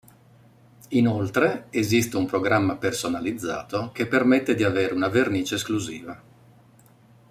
Inoltre, 0.89 1.67
esiste 1.69 2.17
un 2.17 2.25
programma 2.25 2.75
personalizzato 2.75 3.91
che 3.93 4.07
permette 4.07 4.55
di 4.55 4.63
avere 4.63 4.95
una 4.95 5.09
vernice 5.09 5.53
esclusiva. 5.53 6.19